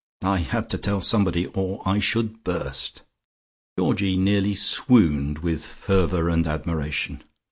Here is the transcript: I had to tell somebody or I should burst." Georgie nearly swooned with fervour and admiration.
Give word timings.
I 0.23 0.37
had 0.39 0.67
to 0.71 0.79
tell 0.79 0.99
somebody 0.99 1.45
or 1.45 1.83
I 1.85 1.99
should 1.99 2.43
burst." 2.43 3.03
Georgie 3.77 4.17
nearly 4.17 4.55
swooned 4.55 5.37
with 5.43 5.63
fervour 5.63 6.27
and 6.27 6.47
admiration. 6.47 7.21